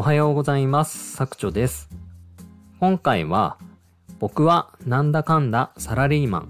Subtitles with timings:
[0.00, 1.14] おはようございます。
[1.14, 1.90] 作長です。
[2.78, 3.58] 今回は、
[4.18, 6.48] 僕はなんだかんだサラリーマン。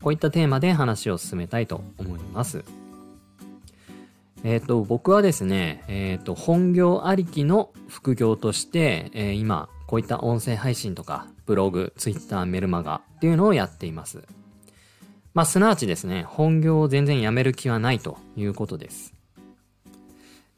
[0.00, 2.64] こういったテーマで話を進めたいと思います。
[4.44, 14.22] えっ、と、僕はですね、えっ、と、本業ありきの副業として、えー今、こういった音声配信とか、ブログ、ツイッター、メルマガっていうのをやっています。
[15.34, 19.12] まあ、すなわちですね、本業を全然やめる気はないということです。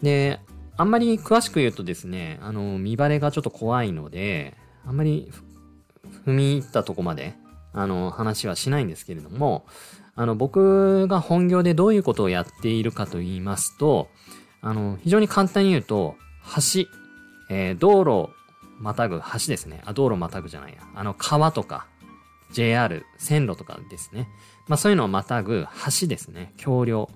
[0.03, 0.41] で、
[0.79, 4.55] あんまり詳しく言うとですね、あの、見バレがちょっと怖いので、
[4.87, 5.33] あんまり
[6.27, 7.35] 踏み入ったとこまで、
[7.73, 9.67] あの、話はしないんですけれども、
[10.15, 14.09] あの、僕が本業でどういうことをやっているかと言いますと、
[14.61, 16.17] あの、非常に簡単に言うと、
[16.55, 16.89] 橋、
[17.51, 18.31] えー道路を
[18.79, 19.83] またぐ橋ですね。
[19.87, 20.79] あ、道路をまたぐじゃないや。
[20.95, 21.87] あの、川とか、
[22.53, 24.29] JR、線路とかですね。
[24.69, 25.67] まあそういうのをまたぐ
[26.01, 26.53] 橋ですね。
[26.59, 27.09] 橋梁。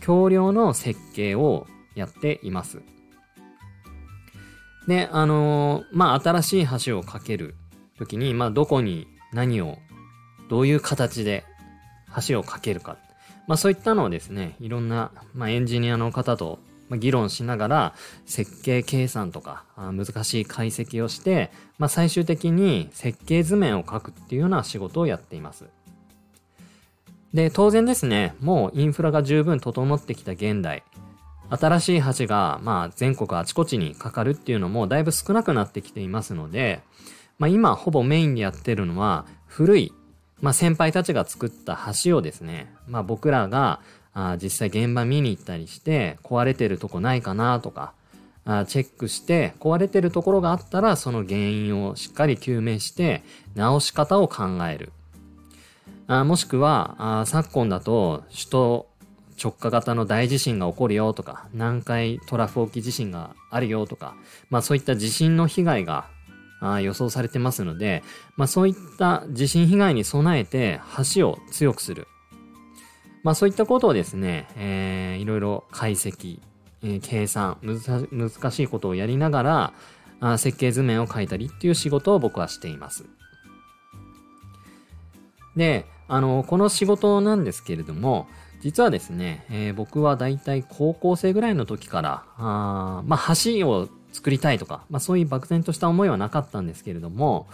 [0.00, 2.82] 橋梁の設計をやっています。
[4.86, 7.54] で、あのーまあ新しい橋を架ける
[7.98, 9.78] ときに、まあどこに何を、
[10.48, 11.44] どういう形で
[12.28, 12.96] 橋を架けるか。
[13.46, 25.64] まあそういったのをですね、いろんな、まあ、エンジニアの方とま議論しながら、設計計算とか、あ難しい解析をして、まあ最終的に設計図面を書くっていうような仕事をやっています。
[27.34, 30.84] で、当然ですね、もうインフラが十分整ってきた現代、
[31.50, 36.82] 新しい橋が、まあ、全国あちこちにかかるっていうのもだいぶ少なくなってきていますので、
[37.38, 39.92] まあ、今ほぼメインでやってるのは、古い、
[40.40, 43.80] まあ、先輩たちが作った橋をですね、まあ、僕らが、
[44.18, 47.92] あ実際現場見に行ったりして、壊れてるとこないかなとか、
[48.44, 53.22] あチェックして、壊れてるところがあったら、その原因をしっかり究明して、
[53.54, 54.92] 直し方を考える。
[56.08, 58.88] あもしくはあ昨今だと首都
[59.42, 64.14] 直下型の大地震が起こるよとか南海トラフ沖地震があるよとか、
[64.50, 66.08] まあ、そういった地震の被害が
[66.60, 68.02] あ予想されてますので、
[68.36, 70.80] まあ、そういった地震被害に備えて
[71.14, 72.08] 橋を強くする、
[73.22, 76.40] まあ、そういったことをですね、えーいろいろ解析、
[76.82, 79.72] えー計算むず難しいことをやりながら
[80.20, 83.04] あ設計図面を書いたりっていう仕事を僕はしています。
[85.56, 88.28] で、あの、この仕事なんですけれども、
[88.60, 97.46] 実はですね、えー僕はだいたい高校生ぐらいの時から、あーまあ、橋を作りたいとか、まあ、そういう漠然とした思いはなかったんですけれども、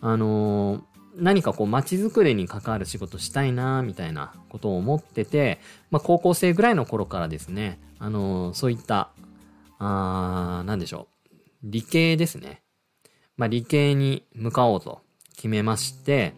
[0.00, 0.82] あのー
[1.16, 5.58] 何かこう街づくりに関わる仕事したいなみたいなことを思ってて、
[5.90, 9.10] まあ、高校生ぐらいの頃からですね、あのーそういった、
[9.80, 12.62] あーなんでしょう、理系ですね。
[13.36, 15.00] まあ、理系に向かおうと
[15.34, 16.34] 決めまして、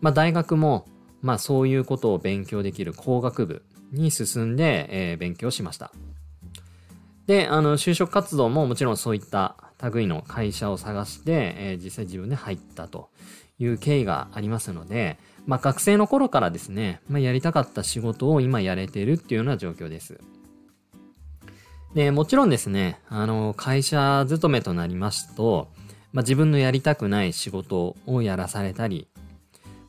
[0.00, 0.86] まあ、大学も、
[1.24, 3.62] まあ、そういうことを勉強できる工学部
[3.92, 5.90] に進んで、えー勉強しました。
[7.26, 9.56] で、あの、就職活動ももちろんそういった
[9.90, 13.08] 類の会社を探して、えー実際自分で入ったと
[13.58, 20.20] いう経緯がありますので、まあ、学生の頃からですね、まあ、やりたかった仕事を今やれているっていうような状況です。
[21.94, 25.68] で、もちろんですね、あの、会社勤めとなりますと、
[26.12, 29.08] まあ、自分のやりたくない仕事をやらされたり、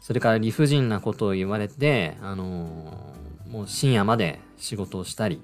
[0.05, 5.41] それから理不尽なことを言われて、あのーもう深夜まで仕事をしたり、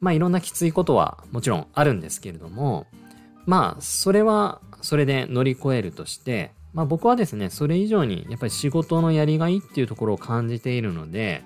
[0.00, 2.86] まあいろんなきついことはもちろんあるんですけれども、
[3.46, 11.44] まあそれはそれで乗り越えるとして、まあ僕はですね、それ以上にやっぱり仕事のやりがいっていうところを感じているので、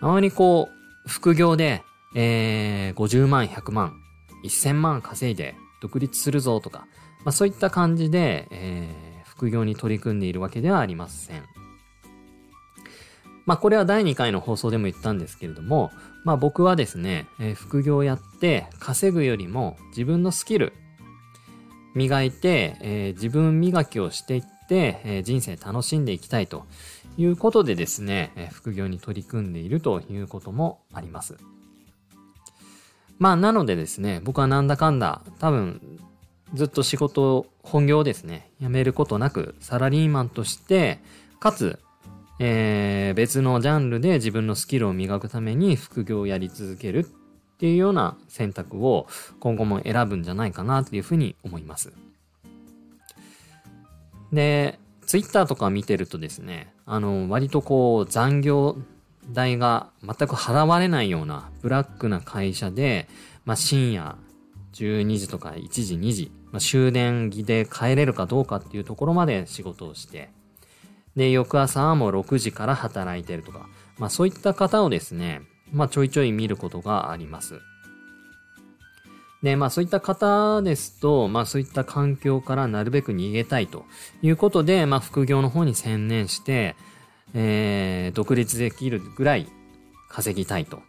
[0.00, 0.70] あまりこ
[1.04, 1.82] う、副業で、
[2.14, 3.92] えー、50万、100万、
[4.44, 6.86] 1000万稼いで独立するぞとか、
[7.24, 9.07] まあそういった感じで、えー
[9.38, 11.44] 副業に取り組んでいるわけではありません。
[13.46, 15.92] まあこれは第2回の放送でも言ったんですけれども、
[16.24, 20.72] まあ僕はですね、えー副業をやって稼ぐよりも自分のスキル
[21.94, 26.66] 磨いて、えー自分磨きをしていって、えー人生楽しんでいきたいと
[27.16, 31.36] いうことでですね、え副業に取り組んでいるということもあります。
[33.18, 35.80] まあなのでですね、僕はなんだかんだ多分
[36.54, 41.00] ずっと仕事、本業をですね、辞めることなく、サラリーマンとして、
[41.40, 41.78] かつ、
[42.38, 47.04] えー別のジャンルで自分のスキルを磨くために副業をやり続けるっ
[47.58, 49.08] ていうような選択を
[49.40, 51.92] 今後も選ぶんじゃないかなっていうふうに思います。
[54.32, 58.76] で、ツイッターとか見てるとですね、あの、割とこう残業
[59.32, 63.08] 代が全く払われないようなブラックな会社で、
[63.44, 64.16] まあ深夜
[64.74, 70.30] 12時とか1時2時、まあ、終電着で帰れるかどうかっていうところまで仕事をして、
[71.16, 73.68] で、翌朝はもう6時から働いてるとか、
[73.98, 75.42] まあそういった方をですね、
[75.72, 77.60] まあちょいちょい見ることがあります。
[79.42, 83.84] で、まあそういった方ですと、まあそういった環境からなるべく逃げたいと
[84.22, 86.76] いうことで、まあ副業の方に専念して、
[87.34, 89.48] えー、独立できるぐらい
[90.08, 90.82] 稼ぎたいと。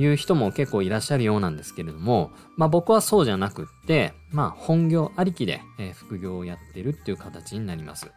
[0.00, 8.10] いう人も結構いらっしゃるようなんですけれども、まあ僕はそうじゃなくって、まあ本業ありきで、え、副業をやってるっていう形になります。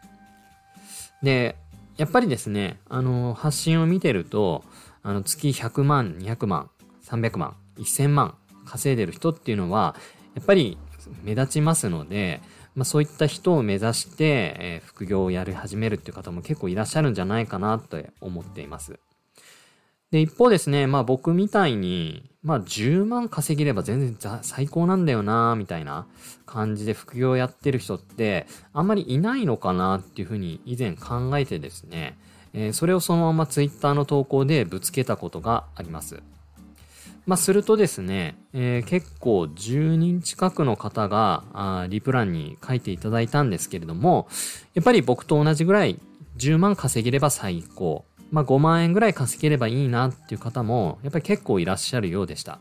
[1.22, 1.56] で、
[1.98, 4.64] やっぱりですね、あの、発信を見てると、
[5.02, 6.70] あの、月100万、200万、
[7.04, 8.34] 300万、1000万
[8.64, 9.94] 稼いでる人っていうのは、
[10.34, 10.78] やっぱり
[11.22, 12.40] 目立ちますので、
[12.74, 18.98] まあそういった人を目指して、え、副業をやり始めるっていう方も結構いらっしゃるんじゃないかなと思っています。
[20.10, 26.06] で、一方ですね、まあ僕みたいに、まあ10万稼げれば全然最高なんだよなみたいな
[26.46, 32.18] 感じで副業やってる人ってあんまりいないのかなっていうふうに以前考えてですね、
[32.52, 36.22] えー、それをそのまま Twitter の投稿でぶつけたことがあります。
[37.26, 44.28] まあ、するとですね、えー、結構10人近くの方があリプランに書いていただいたんですけれども、
[44.74, 45.98] やっぱり僕と同じぐらい
[46.36, 48.04] 10万稼げれば最高。
[48.30, 52.58] まあ5万円ぐらい稼げればいいなっていう方もやっぱり結構いらっしゃるようでした。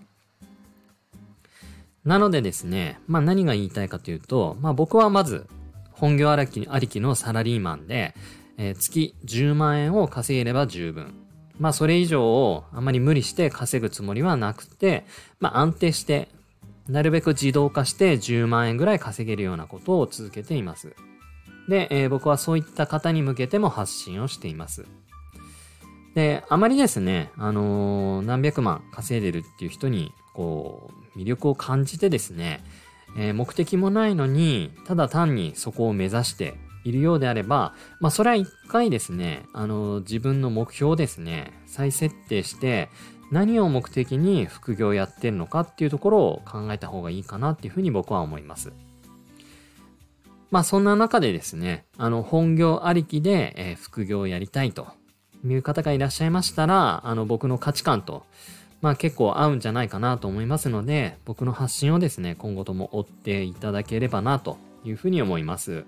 [2.06, 5.48] なのでですね、まあ何が言いたいかというと、まあ僕はまず
[5.92, 8.14] 本業ありきありきのサラリーマンで、
[8.58, 11.14] えー、月10万円を稼げれば十分。
[11.60, 15.06] まあそれ以上をあまり無理して稼ぐつもりはなくて、
[15.40, 16.28] まあ安定して、
[16.90, 20.94] なるべく自動化して10万円ぐらい稼げるようなことを続けています。
[21.70, 24.86] で、えー、僕はそういった方に向けても発信をしています。
[26.16, 32.64] で、あまりですね、あのー、何百万稼いでるっていう人に、こう、魅力を感じてですね、
[33.18, 42.90] えー、目的もないのに、ただ単にそこを目指しているようであれば、まあ、それは一回ですね、あのー、自分の目標をですね、再設定して、
[43.32, 48.74] 何を目的に副業やってるのかっていうところを考えた方がいいかなっていうふうに僕は思います。
[50.52, 54.88] まあそんな中でですね、あの本業ありきで、え、副業をやりたいと
[55.52, 58.26] いう方がいらっしゃいましたら、あの、僕の価値観と、
[58.82, 65.86] まあ結構合うんじゃないかなと思いますので、僕の発信をですね、今後とも追っていただければなというふうに思います。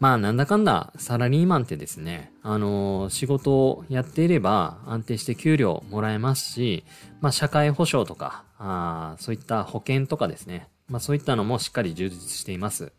[0.00, 6.84] まあなんだかんだサラリーマンってですね、あのー、仕事をやっていれば安定して給料もらえますし、
[7.20, 12.92] まあ社会保障とか、あそういった保険とかですね、まあそういったのもしっかり充実しています。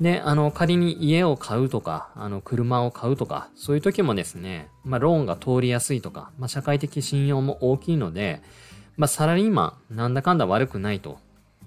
[0.00, 8.40] で、あの、仮に家を買うとか、あの、車を買うとか、そういう時もですね、まあ、ローンが通りやすいとか、まあ、社会的信用も大きいので、
[8.96, 11.18] まあ、サラリーマン、なんだかんだ悪くないと、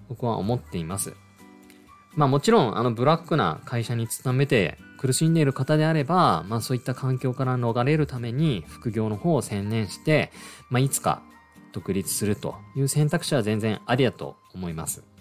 [0.09, 1.13] 僕は思っています。
[2.15, 10.31] まあ、もちろん、あの、ブラックな会社に勤めて苦しんでいる方であれば、まあ、そういった環境から逃れるために、副業の方を専念して、
[10.71, 11.21] まあ、いつか
[11.71, 15.12] 独立するという選択肢は全然ありだと思います。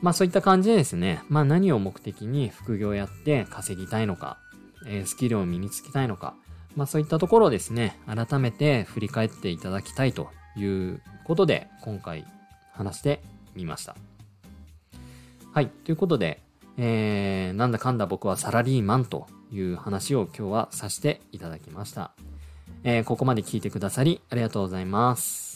[0.00, 4.38] まあそういった感じでですね、まあ何を目的に副業やって稼ぎたいのか、
[4.86, 6.34] えー、スキルを身につけたいのか、
[6.76, 12.24] まあそういったところをですね、改めて振り返っていただきたいということで、今回
[12.72, 13.22] 話して
[13.54, 13.96] みました。
[15.52, 15.68] はい。
[15.68, 16.40] ということで、
[16.76, 22.12] えー、なんだかんだ僕はサラリーマンという話を今日はさせていただきました。
[22.84, 25.47] えー、ここまで聞いてくださりありがとうございます。